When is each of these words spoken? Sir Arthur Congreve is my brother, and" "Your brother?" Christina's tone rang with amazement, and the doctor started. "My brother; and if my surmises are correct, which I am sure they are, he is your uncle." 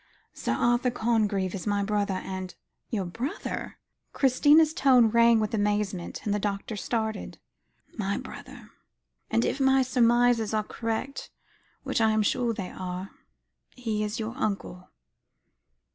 Sir 0.33 0.53
Arthur 0.53 0.89
Congreve 0.89 1.53
is 1.53 1.67
my 1.67 1.83
brother, 1.83 2.15
and" 2.25 2.55
"Your 2.89 3.05
brother?" 3.05 3.77
Christina's 4.13 4.73
tone 4.73 5.09
rang 5.09 5.39
with 5.39 5.53
amazement, 5.53 6.21
and 6.25 6.33
the 6.33 6.39
doctor 6.39 6.75
started. 6.75 7.37
"My 7.99 8.17
brother; 8.17 8.71
and 9.29 9.45
if 9.45 9.59
my 9.59 9.83
surmises 9.83 10.55
are 10.55 10.63
correct, 10.63 11.29
which 11.83 12.01
I 12.01 12.13
am 12.13 12.23
sure 12.23 12.51
they 12.51 12.71
are, 12.71 13.11
he 13.75 14.03
is 14.03 14.19
your 14.19 14.35
uncle." 14.37 14.89